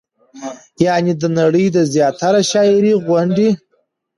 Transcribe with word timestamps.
يعنې 0.85 1.13
د 1.21 1.23
نړۍ 1.39 1.65
د 1.71 1.77
زياتره 1.93 2.41
شاعرۍ 2.51 2.93
غوندې 3.05 3.49